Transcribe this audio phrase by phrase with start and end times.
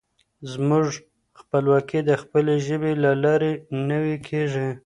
[0.51, 0.87] زموږ
[1.39, 3.51] خپلواکي د خپلې ژبې له لارې
[3.89, 4.69] نوي کېږي.